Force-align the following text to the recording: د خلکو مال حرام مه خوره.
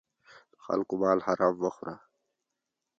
د 0.51 0.55
خلکو 0.65 0.93
مال 1.01 1.19
حرام 1.27 1.55
مه 1.61 1.69
خوره. 1.75 1.95